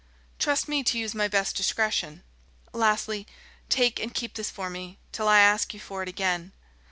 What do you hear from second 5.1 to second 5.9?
till I ask you